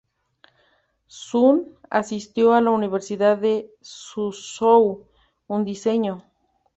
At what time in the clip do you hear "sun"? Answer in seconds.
1.09-1.77